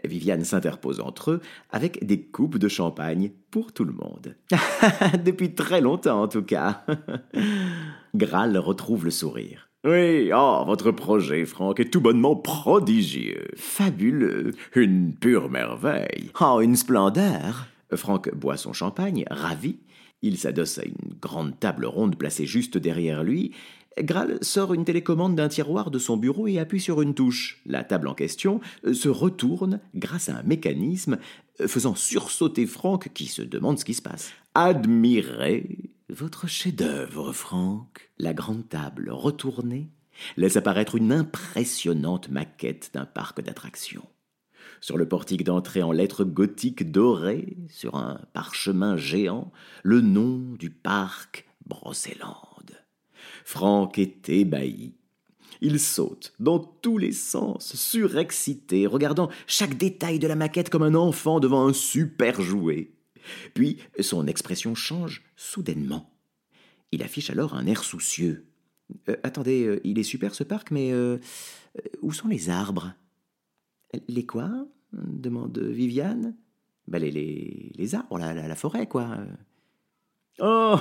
Viviane 0.04 0.44
s'interpose 0.44 1.00
entre 1.00 1.32
eux 1.32 1.40
avec 1.70 2.04
des 2.04 2.22
coupes 2.22 2.58
de 2.58 2.68
champagne 2.68 3.30
pour 3.50 3.72
tout 3.72 3.84
le 3.84 3.92
monde. 3.92 4.36
Depuis 5.24 5.54
très 5.54 5.80
longtemps 5.80 6.22
en 6.22 6.28
tout 6.28 6.42
cas. 6.42 6.84
Graal 8.14 8.56
retrouve 8.58 9.04
le 9.04 9.10
sourire. 9.10 9.68
Oui, 9.84 10.30
oh, 10.32 10.62
votre 10.64 10.92
projet, 10.92 11.44
Franck, 11.44 11.80
est 11.80 11.90
tout 11.90 12.00
bonnement 12.00 12.36
prodigieux. 12.36 13.48
Fabuleux. 13.56 14.52
Une 14.76 15.12
pure 15.12 15.50
merveille. 15.50 16.30
Oh, 16.40 16.60
une 16.62 16.76
splendeur. 16.76 17.66
Franck 17.94 18.32
boit 18.32 18.56
son 18.56 18.72
champagne, 18.72 19.24
ravi. 19.28 19.78
Il 20.22 20.38
s'adosse 20.38 20.78
à 20.78 20.84
une 20.84 21.14
grande 21.20 21.58
table 21.58 21.84
ronde 21.84 22.16
placée 22.16 22.46
juste 22.46 22.78
derrière 22.78 23.24
lui 23.24 23.52
Graal 23.98 24.38
sort 24.42 24.74
une 24.74 24.84
télécommande 24.84 25.36
d'un 25.36 25.48
tiroir 25.48 25.90
de 25.90 25.98
son 25.98 26.16
bureau 26.16 26.46
et 26.46 26.58
appuie 26.58 26.80
sur 26.80 27.02
une 27.02 27.14
touche. 27.14 27.60
La 27.66 27.84
table 27.84 28.08
en 28.08 28.14
question 28.14 28.60
euh, 28.84 28.94
se 28.94 29.08
retourne 29.08 29.80
grâce 29.94 30.28
à 30.28 30.36
un 30.36 30.42
mécanisme 30.42 31.18
euh, 31.60 31.68
faisant 31.68 31.94
sursauter 31.94 32.66
Franck 32.66 33.10
qui 33.12 33.26
se 33.26 33.42
demande 33.42 33.78
ce 33.78 33.84
qui 33.84 33.94
se 33.94 34.02
passe. 34.02 34.32
Admirez 34.54 35.90
votre 36.08 36.46
chef-d'œuvre, 36.46 37.32
Franck. 37.32 38.10
La 38.18 38.34
grande 38.34 38.68
table 38.68 39.10
retournée 39.10 39.90
laisse 40.36 40.56
apparaître 40.56 40.94
une 40.96 41.12
impressionnante 41.12 42.28
maquette 42.28 42.90
d'un 42.94 43.06
parc 43.06 43.40
d'attractions. 43.40 44.06
Sur 44.80 44.96
le 44.96 45.08
portique 45.08 45.44
d'entrée 45.44 45.82
en 45.82 45.92
lettres 45.92 46.24
gothiques 46.24 46.90
dorées, 46.90 47.56
sur 47.68 47.94
un 47.94 48.20
parchemin 48.32 48.96
géant, 48.96 49.52
le 49.82 50.00
nom 50.00 50.54
du 50.58 50.70
parc 50.70 51.46
Brocéliande. 51.66 52.51
Franck 53.44 53.98
est 53.98 54.28
ébahi. 54.28 54.94
Il 55.60 55.78
saute 55.78 56.32
dans 56.40 56.58
tous 56.58 56.98
les 56.98 57.12
sens, 57.12 57.76
surexcité, 57.76 58.86
regardant 58.86 59.30
chaque 59.46 59.76
détail 59.76 60.18
de 60.18 60.26
la 60.26 60.34
maquette 60.34 60.70
comme 60.70 60.82
un 60.82 60.94
enfant 60.94 61.38
devant 61.38 61.66
un 61.66 61.72
super 61.72 62.42
jouet. 62.42 62.90
Puis 63.54 63.78
son 64.00 64.26
expression 64.26 64.74
change 64.74 65.22
soudainement. 65.36 66.10
Il 66.90 67.02
affiche 67.02 67.30
alors 67.30 67.54
un 67.54 67.66
air 67.66 67.84
soucieux. 67.84 68.46
Euh, 69.08 69.16
attendez, 69.22 69.64
euh, 69.64 69.80
il 69.84 69.98
est 69.98 70.02
super 70.02 70.34
ce 70.34 70.44
parc, 70.44 70.70
mais 70.70 70.92
euh, 70.92 71.18
où 72.02 72.12
sont 72.12 72.28
les 72.28 72.50
arbres? 72.50 72.92
Les 74.08 74.26
quoi? 74.26 74.50
demande 74.92 75.58
Viviane. 75.58 76.36
Ben, 76.88 77.00
les, 77.00 77.72
les, 77.74 77.94
arbres, 77.94 78.18
la, 78.18 78.34
la, 78.34 78.48
la 78.48 78.56
forêt, 78.56 78.86
quoi. 78.86 79.16
Oh 80.40 80.76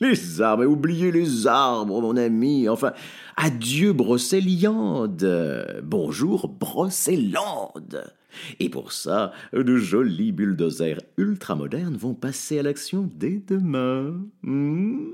les 0.00 0.40
arbres, 0.40 0.64
oubliez 0.64 1.12
les 1.12 1.46
arbres, 1.46 2.00
mon 2.00 2.16
ami. 2.16 2.68
Enfin, 2.68 2.92
adieu 3.36 3.92
Brocéliande. 3.92 5.80
Bonjour 5.82 6.48
Brocélande. 6.48 8.12
Et 8.60 8.68
pour 8.68 8.92
ça, 8.92 9.32
de 9.52 9.76
jolis 9.76 10.32
bulldozers 10.32 11.00
ultramodernes 11.16 11.96
vont 11.96 12.14
passer 12.14 12.58
à 12.58 12.62
l'action 12.62 13.10
dès 13.14 13.42
demain. 13.46 14.20
Hmm? 14.42 15.10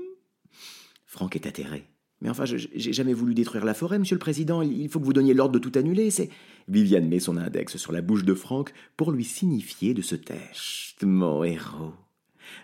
Franck 1.05 1.35
est 1.35 1.47
atterré. 1.47 1.85
Mais 2.21 2.29
enfin, 2.29 2.45
j'ai 2.45 2.93
jamais 2.93 3.13
voulu 3.13 3.33
détruire 3.33 3.65
la 3.65 3.73
forêt, 3.73 3.99
monsieur 3.99 4.15
le 4.15 4.19
président. 4.19 4.61
Il 4.61 4.87
faut 4.87 4.99
que 4.99 5.05
vous 5.05 5.11
donniez 5.11 5.33
l'ordre 5.33 5.53
de 5.53 5.59
tout 5.59 5.77
annuler. 5.77 6.09
C'est. 6.09 6.29
Viviane 6.69 7.09
met 7.09 7.19
son 7.19 7.35
index 7.35 7.75
sur 7.75 7.91
la 7.91 8.01
bouche 8.01 8.23
de 8.23 8.33
Franck 8.33 8.73
pour 8.95 9.11
lui 9.11 9.25
signifier 9.25 9.93
de 9.93 10.01
se 10.01 10.15
taire. 10.15 10.55
Mon 11.01 11.43
héros. 11.43 11.93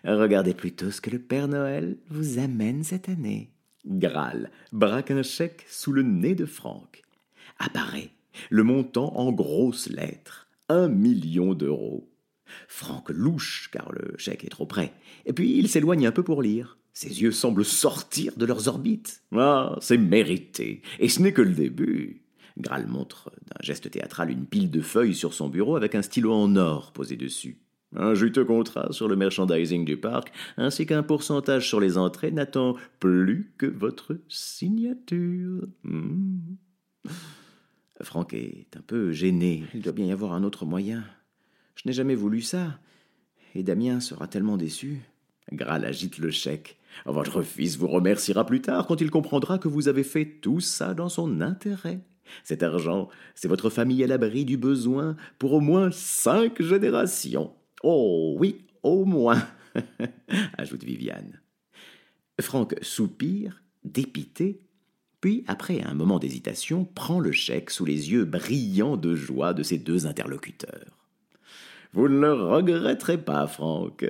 Regardez 0.04 0.54
plutôt 0.54 0.92
ce 0.92 1.02
que 1.02 1.10
le 1.10 1.20
Père 1.20 1.48
Noël 1.48 1.98
vous 2.10 2.40
amène 2.40 2.84
cette 2.84 3.10
année. 3.10 3.52
Graal 3.86 4.52
braque 4.72 5.12
un 5.12 5.24
chèque 5.24 5.66
sous 5.68 5.92
le 5.92 6.04
nez 6.04 6.36
de 6.36 6.46
Franck. 6.46 7.04
Apparaît 7.58 8.12
le 8.50 8.64
montant 8.64 9.16
en 9.18 9.32
grosses 9.32 9.90
lettres. 9.90 10.48
Un 10.70 10.88
million 10.88 11.54
d'euros. 11.54 12.10
Franck 12.68 13.10
louche 13.10 13.70
car 13.72 13.92
le 13.92 14.16
chèque 14.18 14.44
est 14.44 14.50
trop 14.50 14.66
près. 14.66 14.94
Et 15.26 15.34
puis 15.34 15.58
il 15.58 15.70
s'éloigne 15.70 16.08
un 16.08 16.12
peu 16.12 16.24
pour 16.24 16.42
lire. 16.42 16.78
Ses 16.94 17.22
yeux 17.22 17.32
semblent 17.32 17.66
sortir 17.66 18.34
de 18.36 18.46
leurs 18.46 18.68
orbites. 18.68 19.24
Ah, 19.36 19.78
c'est 19.82 19.98
mérité. 19.98 20.82
Et 21.00 21.10
ce 21.10 21.22
n'est 21.22 21.34
que 21.34 21.42
le 21.42 21.54
début. 21.54 22.24
Graal 22.58 22.88
montre 22.88 23.32
d'un 23.48 23.62
geste 23.64 23.90
théâtral 23.90 24.32
une 24.32 24.46
pile 24.46 24.70
de 24.70 24.82
feuilles 24.82 25.16
sur 25.16 25.34
son 25.34 25.48
bureau 25.48 25.76
avec 25.76 25.96
un 25.96 26.02
stylo 26.02 26.34
en 26.34 26.56
or 26.56 26.92
posé 26.92 27.16
dessus. 27.16 27.58
Un 27.96 28.14
juteux 28.14 28.46
contrat 28.46 28.92
sur 28.92 29.08
le 29.08 29.16
merchandising 29.16 29.84
du 29.84 29.98
parc, 29.98 30.32
ainsi 30.58 30.86
qu'un 30.86 31.02
pourcentage 31.02 31.68
sur 31.68 31.80
les 31.80 31.98
entrées 31.98 32.32
n'attend 32.32 32.76
plus 33.00 33.52
que 33.58 33.66
votre 33.66 34.18
signature. 34.28 35.68
Hmm. 35.84 36.40
Franck 38.02 38.34
est 38.34 38.68
un 38.78 38.82
peu 38.82 39.12
gêné. 39.12 39.64
Il 39.74 39.82
doit 39.82 39.94
bien 39.94 40.06
y 40.06 40.12
avoir 40.12 40.34
un 40.34 40.44
autre 40.44 40.66
moyen. 40.66 41.04
Je 41.76 41.84
n'ai 41.86 41.94
jamais 41.94 42.16
voulu 42.16 42.42
ça. 42.42 42.80
Et 43.56 43.64
Damien 43.64 44.00
sera 44.00 44.28
tellement 44.28 44.58
déçu. 44.58 45.02
Graal 45.52 45.84
agite 45.84 46.20
le 46.20 46.30
chèque. 46.30 46.78
Votre 47.06 47.42
fils 47.42 47.78
vous 47.78 47.88
remerciera 47.88 48.46
plus 48.46 48.62
tard 48.62 48.86
quand 48.88 49.02
il 49.02 49.10
comprendra 49.10 49.58
que 49.58 49.68
vous 49.68 49.88
avez 49.88 50.04
fait 50.04 50.26
tout 50.42 50.60
ça 50.60 50.94
dans 50.94 51.10
son 51.10 51.42
intérêt. 51.42 52.00
Cet 52.44 52.62
argent, 52.62 53.10
c'est 53.34 53.48
votre 53.48 53.70
famille 53.70 54.04
à 54.04 54.08
l'abri 54.08 54.46
du 54.46 54.58
besoin 54.58 55.16
pour 55.40 55.54
au 55.54 55.60
moins 55.60 55.90
cinq 55.92 56.62
générations. 56.62 57.52
Oh 57.84 58.36
oui, 58.38 58.66
au 58.84 59.06
moins, 59.06 59.42
ajoute 60.58 60.84
Viviane. 60.84 61.40
Franck 62.42 62.76
soupire, 62.82 63.64
dépité, 63.84 64.62
puis, 65.22 65.44
après 65.48 65.82
un 65.82 65.94
moment 65.94 66.18
d'hésitation, 66.18 66.86
prend 66.86 67.20
le 67.20 67.32
chèque 67.32 67.72
sous 67.72 67.84
les 67.84 68.12
yeux 68.12 68.24
brillants 68.24 68.96
de 68.96 69.16
joie 69.16 69.54
de 69.54 69.64
ses 69.64 69.78
deux 69.78 70.08
interlocuteurs. 70.08 71.08
Vous 71.92 72.08
ne 72.08 72.20
le 72.20 72.34
regretterez 72.34 73.18
pas, 73.18 73.46
Franck. 73.48 74.06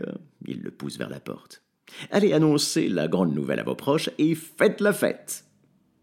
Il 0.45 0.61
le 0.61 0.69
pousse 0.69 0.97
vers 0.97 1.09
la 1.09 1.19
porte. 1.19 1.63
Allez 2.11 2.33
annoncer 2.33 2.89
la 2.89 3.07
grande 3.07 3.33
nouvelle 3.33 3.59
à 3.59 3.63
vos 3.63 3.75
proches 3.75 4.11
et 4.19 4.35
faites 4.35 4.81
la 4.81 4.93
fête. 4.93 5.45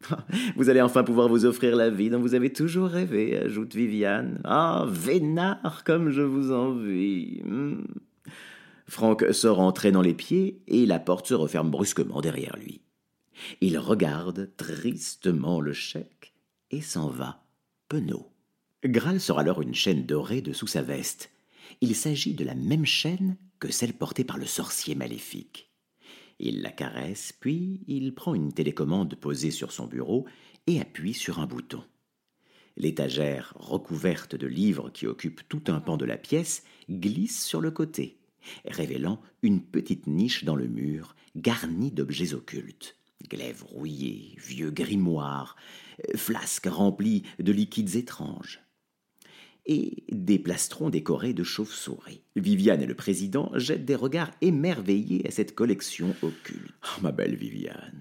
Vous 0.57 0.69
allez 0.69 0.81
enfin 0.81 1.05
pouvoir 1.05 1.29
vous 1.29 1.45
offrir 1.45 1.77
la 1.77 1.91
vie 1.91 2.11
dont 2.11 2.21
vous 2.21 2.35
avez 2.35 2.53
toujours 2.53 2.89
rêvé, 2.89 3.37
ajoute 3.37 3.75
Viviane. 3.75 4.41
Ah, 4.45 4.87
vénard 4.89 5.85
comme 5.85 6.11
je 6.11 6.23
vous 6.23 6.53
envie. 6.53 7.41
Hmm. 7.45 7.85
Franck 8.89 9.25
sort 9.33 9.61
entrer 9.61 9.91
dans 9.91 10.03
les 10.03 10.15
pieds 10.15 10.63
et 10.69 10.87
la 10.87 11.01
porte 11.01 11.27
se 11.27 11.35
referme 11.35 11.71
brusquement 11.71 12.21
derrière 12.21 12.57
lui. 12.57 12.81
Il 13.61 13.79
regarde 13.79 14.51
tristement 14.57 15.61
le 15.61 15.73
chèque 15.73 16.35
et 16.71 16.81
s'en 16.81 17.09
va, 17.09 17.45
penaud. 17.89 18.31
Graal 18.85 19.21
sort 19.21 19.41
alors 19.41 19.63
une 19.63 19.75
chaîne 19.75 20.07
dorée 20.07 20.41
de 20.41 20.53
sous 20.53 20.67
sa 20.67 20.83
veste. 20.83 21.31
Il 21.81 21.95
s'agit 21.95 22.35
de 22.35 22.45
la 22.45 22.55
même 22.55 22.87
chaîne 22.87 23.37
que 23.59 23.71
celle 23.73 23.93
portée 23.93 24.25
par 24.25 24.39
le 24.39 24.47
sorcier 24.47 24.95
maléfique. 24.95 25.66
Il 26.39 26.63
la 26.63 26.71
caresse, 26.71 27.33
puis 27.33 27.81
il 27.87 28.15
prend 28.15 28.35
une 28.35 28.53
télécommande 28.53 29.15
posée 29.15 29.51
sur 29.51 29.73
son 29.73 29.87
bureau 29.87 30.27
et 30.67 30.81
appuie 30.81 31.15
sur 31.15 31.39
un 31.39 31.47
bouton. 31.47 31.83
L'étagère 32.77 33.55
recouverte 33.57 34.37
de 34.37 34.47
livres 34.47 34.91
qui 34.91 35.07
occupe 35.07 35.49
tout 35.49 35.63
un 35.69 35.81
pan 35.81 35.97
de 35.97 36.05
la 36.05 36.19
pièce 36.19 36.63
glisse 36.91 37.43
sur 37.43 37.63
le 37.63 37.71
côté, 37.71 38.19
révélant 38.67 39.21
une 39.43 39.63
petite 39.63 40.07
niche 40.07 40.45
dans 40.45 40.57
le 40.57 40.67
mur 40.67 41.17
garnie 41.37 41.91
d'objets 41.91 42.35
occultes. 42.35 42.97
Glaives 43.29 43.65
rouillés, 43.65 44.35
vieux 44.37 44.71
grimoires, 44.71 45.57
flasques 46.17 46.69
remplies 46.69 47.23
de 47.39 47.51
liquides 47.51 47.97
étranges 47.97 48.66
et 49.67 50.05
des 50.11 50.39
plastrons 50.39 50.91
décorés 50.91 51.35
de 51.35 51.43
chauves-souris. 51.43 52.23
Viviane 52.37 52.83
et 52.83 52.87
le 52.87 52.95
président 52.95 53.51
jettent 53.55 53.85
des 53.85 53.95
regards 53.95 54.31
émerveillés 54.41 55.27
à 55.27 55.31
cette 55.31 55.55
collection 55.55 56.15
occulte. 56.23 56.75
Oh, 56.85 57.03
ma 57.03 57.13
belle 57.13 57.37
Viviane, 57.37 57.93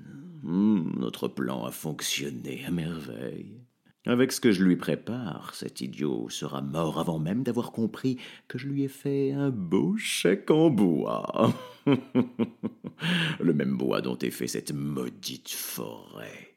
hmm, 0.44 1.00
notre 1.00 1.28
plan 1.28 1.66
a 1.66 1.72
fonctionné 1.72 2.64
à 2.66 2.72
merveille. 2.72 3.62
Avec 4.08 4.32
ce 4.32 4.40
que 4.40 4.52
je 4.52 4.64
lui 4.64 4.76
prépare, 4.76 5.56
cet 5.56 5.82
idiot 5.82 6.30
sera 6.30 6.62
mort 6.62 7.00
avant 7.00 7.18
même 7.18 7.42
d'avoir 7.42 7.72
compris 7.72 8.18
que 8.48 8.60
je 8.60 8.68
lui 8.68 8.84
ai 8.84 8.88
fait 8.88 9.32
un 9.32 9.50
beau 9.50 9.98
chèque 9.98 10.52
en 10.52 10.70
bois. 10.70 11.52
le 13.40 13.54
même 13.54 13.78
bois 13.78 14.02
dont 14.02 14.18
est 14.20 14.30
fait 14.30 14.48
cette 14.48 14.74
maudite 14.74 15.50
forêt 15.50 16.55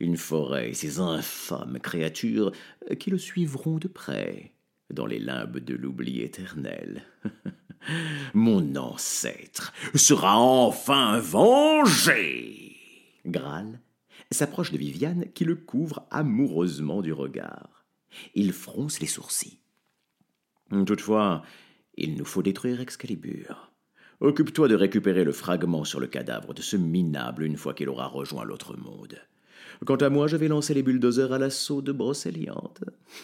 une 0.00 0.16
forêt 0.16 0.70
et 0.70 0.74
ces 0.74 1.00
infâmes 1.00 1.78
créatures 1.80 2.52
qui 2.98 3.10
le 3.10 3.18
suivront 3.18 3.78
de 3.78 3.88
près 3.88 4.52
dans 4.90 5.06
les 5.06 5.18
limbes 5.18 5.58
de 5.58 5.74
l'oubli 5.74 6.20
éternel. 6.20 7.04
Mon 8.34 8.76
ancêtre 8.76 9.72
sera 9.94 10.38
enfin 10.38 11.18
vengé. 11.18 12.76
Graal 13.24 13.80
s'approche 14.30 14.72
de 14.72 14.78
Viviane 14.78 15.26
qui 15.34 15.44
le 15.44 15.54
couvre 15.54 16.06
amoureusement 16.10 17.00
du 17.00 17.12
regard. 17.12 17.84
Il 18.34 18.52
fronce 18.52 19.00
les 19.00 19.06
sourcils. 19.06 19.60
Toutefois, 20.70 21.42
il 21.96 22.16
nous 22.16 22.24
faut 22.24 22.42
détruire 22.42 22.80
Excalibur. 22.80 23.70
Occupe-toi 24.20 24.68
de 24.68 24.74
récupérer 24.74 25.24
le 25.24 25.32
fragment 25.32 25.84
sur 25.84 26.00
le 26.00 26.06
cadavre 26.06 26.54
de 26.54 26.62
ce 26.62 26.76
minable 26.76 27.44
une 27.44 27.56
fois 27.56 27.74
qu'il 27.74 27.88
aura 27.88 28.06
rejoint 28.06 28.44
l'autre 28.44 28.76
monde. 28.76 29.20
Quant 29.84 29.96
à 29.96 30.08
moi, 30.08 30.26
je 30.26 30.36
vais 30.36 30.48
lancer 30.48 30.74
les 30.74 30.82
bulldozers 30.82 31.32
à 31.32 31.38
l'assaut 31.38 31.82
de 31.82 31.92
Brocéliande. 31.92 32.78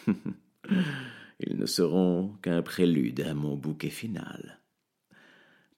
Ils 1.40 1.56
ne 1.56 1.66
seront 1.66 2.34
qu'un 2.42 2.62
prélude 2.62 3.20
à 3.22 3.34
mon 3.34 3.56
bouquet 3.56 3.90
final. 3.90 4.60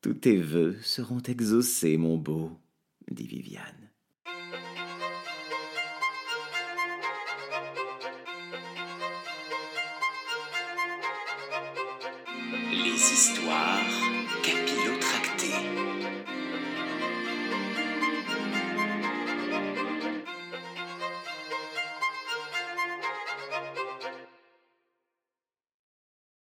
Tous 0.02 0.14
tes 0.14 0.36
vœux 0.36 0.76
seront 0.82 1.22
exaucés, 1.22 1.96
mon 1.96 2.18
beau, 2.18 2.50
dit 3.10 3.26
Viviane. 3.26 3.90
Les 12.70 12.92
histoires. 12.92 14.03